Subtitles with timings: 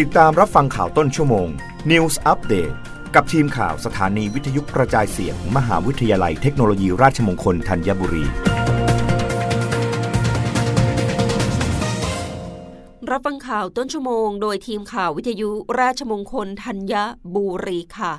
[0.00, 1.48] ติดตามรับฟังข่าวต้นชั่วโมง
[1.90, 2.74] News Update
[3.14, 8.24] กับทีมข่าวสถานีวิทยุกระจายเสียงมมหาวิทยาลัยเทคโนโลยีราชมงคลธัญบุรี
[13.10, 15.50] รับฟังข่าวต้นชั่วโมง โดยทีมข่าววิทยุ
[15.80, 16.94] ราชมงคลธัญ
[17.34, 18.12] บุรีค่ะ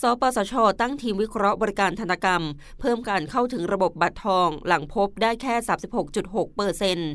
[0.00, 2.42] สปสช ตั้งทีมวิเคราะห์บริการธนกรรม
[2.80, 5.54] เพิ่มการเข้าถึงระบบบัตรทองหลังพบได้แค่
[6.06, 7.10] 36.6เปอร์เซ็นต์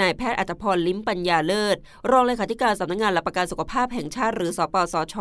[0.00, 1.76] นายแพทย์อัตพรลิ้มปัญญาเลิศ
[2.10, 5.16] รองเลขาธิการสำนักงงานหลักประกันสุขภาพแห่งชาติหรือสปสช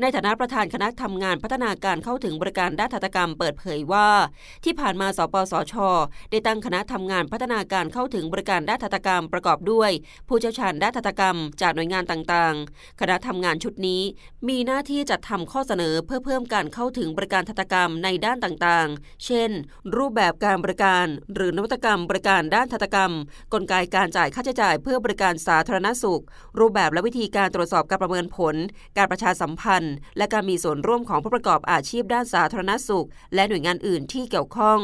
[0.00, 4.08] ในฐานะประธานคณะทำงานพัฒนาการเข้าถึงบริการด้านทัตกรรมเปิดเผยว่า
[4.64, 5.74] ที่ผ่านมาสปสช
[6.30, 9.90] ได้ตั้งคณะทำงานพัฒนาการเข้าถึงบริการด้านทัตกรรมประกอบด้วย
[10.28, 14.02] ผู้เชี่ยวชาญด้านทัตกรรม จากหน่วยงานต่างๆ คณะทำงานชุดนี้
[14.48, 19.50] มีหน้าที่จัดทำข้อเสนอเพื่อเพิ่มการเข้าถึงบริการทัตกรรมในด้านต่างๆ เช่น
[19.96, 23.12] รูปแบบการบริการ หรือนวัตกรรมบริการด้านทัตกรรม
[23.52, 26.22] กลไกการจ่ายค่าใช้จ่ายเพื่อบริการสาธารณสุข
[26.58, 28.54] รูปแบบและวิธีการตรวจสอบการประเมินผล
[28.96, 34.80] การประชาสัมพันธ์ และการมีส่วนร่วมของผู้ประกอบอาชีพด้านสาธารณสุข และหน่วยงานอื่นที่เกี่ยวข้อง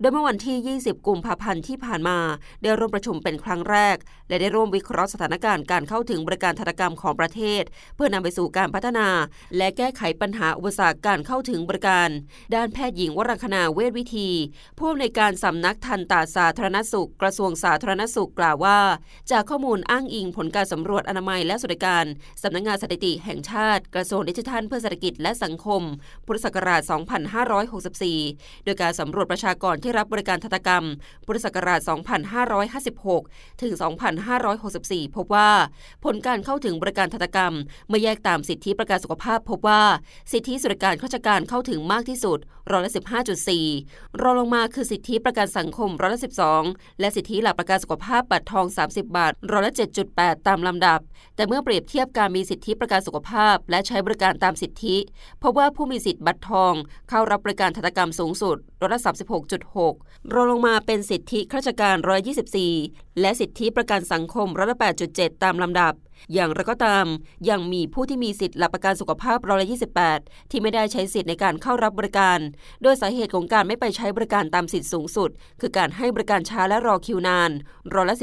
[0.00, 2.18] โดยเมื่อวันที่ 20 กุมภาพันธ์ที่ผ่านมา
[2.62, 3.96] ได้ร่วมประชุมเป็นครั้งแรก
[4.28, 7.62] และได้ร่วมวิเคราะห์สถานการณ์การเข้าถึงบริการธนกรรมของประเทศ
[7.96, 9.08] เพื่อนำไปสู่การพัฒนา
[9.56, 12.08] และแก้ไขปัญหาอุปสรรคการเข้าถึงบริการ
[12.54, 14.30] ด้านแพทย์หญิงวรังคณาเวชวิธี
[14.78, 18.78] ผู้อำนวยการสำนักทันตาสาธารณสุข กระทรวงสาธารณสุขกล่าวว่า
[19.30, 22.04] จากข้อมูลอ้างอิงผลการสำรวจอนามัยและสุขการ
[22.42, 25.82] สำนักงงานสถิติแห่งชาติ กระทรวงดิจิทัลเพื่อเศรษฐกิจและสังคม
[26.26, 26.80] พุทธศักราช
[27.92, 30.84] 2564 โดยการสำรวจประชากรที่รับบริการทันตกรรม
[31.26, 31.80] พุทธศักราช
[33.10, 33.72] 2556 ถึง
[34.44, 35.50] 2564 พบว่า
[36.04, 37.54] ผลการเข้าถึงบริการทันตกรรม
[37.88, 39.82] เมื่อแยกตามสิทธิประกันสุขภาพ พบว่า
[40.32, 42.38] สิทธิสุรการข้าราชการเข้าถึงมากที่สุด
[42.70, 42.92] ร้อยละ
[43.56, 46.20] 15.4รองลงมาคือสิทธิประกันสังคมร้อยละ
[46.60, 49.72] 12 และสิทธิหลักประกันสุขภาพบัตรทอง 30 บาทร้อยละ
[50.08, 51.00] 7.8 ตามลำดับ
[51.36, 54.96] แต่เมื่อเปรียบเทียบการมีสิทธิประกันสุขภาพ และใช้บริการตามสิทธิ
[55.42, 56.74] พบว่าผู้มีสิทธิบัตรทอง
[57.08, 59.00] เข้ารับบริการทันตกรรมสูงสุดร้อยละ
[59.66, 62.20] 36.6รองลงมาเป็นสิทธิข้าราชการร้อย
[62.70, 64.78] 24 และสิทธิประกันสังคมร้อยละ
[65.10, 65.94] 8.7 ตามลำดับ
[66.32, 67.06] อย่างไรก็ตาม
[67.50, 69.68] ยังมีผู้ที่มีสิทธิ์หลักประกันสุขภาพร้อยละ
[70.08, 72.38] 28 ที่ไม่ได้ใช้สิทธิ์ในการเข้ารับบริการ
[72.82, 77.50] โดยสาเหตุของการไม่ไปใช้บริการตามสิทธิ์สูงสุด คือการให้บริการช้าและรอคิวนาน
[77.94, 78.16] ร้อยละ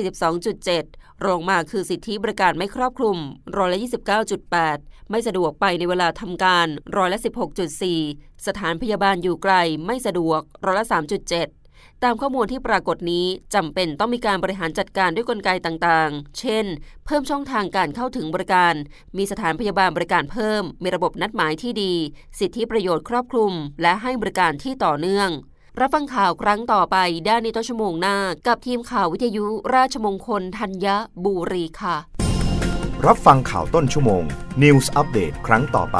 [0.58, 3.18] 42.7 รองมาคือสิทธิบริการไม่ครอบคลุม
[3.58, 3.80] ร้อยละ
[4.44, 6.68] 29.8 ไม่สะดวกไปในเวลาทำการ
[6.98, 7.20] ร้อยละ
[7.82, 9.54] 16.4 สถานพยาบาลอยู่ไกล
[9.86, 11.59] ไม่สะดวกร้อยละ3.7
[12.04, 13.26] ตามข้อมูลที่ปรากฏนี้
[13.56, 16.66] จำเป็นต้องมีการบริหารจัดการด้วยกลไกต่างๆ เช่น
[17.06, 18.74] เพิ่มช่องทางการเข้าถึงบริการ
[19.18, 21.94] มีสถานพยาบาลบริการเพิ่ม มีระบบนัดหมายที่ดี
[22.40, 25.30] สิทธิประโยชน์ครอบคลุม และให้บริการที่ต่อเนื่อง
[25.80, 26.98] รับฟังข่าวครั้งต่อไป
[27.28, 29.46] ด้านในต้นชั่วโมงหน้า กับทีมข่าววิทยุ
[29.76, 30.88] ราชมงคลธัญ
[31.26, 31.98] บุรีค่ะ
[33.06, 34.24] รับฟังข่าวต้นชั่วโมง
[34.64, 36.00] News อัปเดตครั้งต่อไป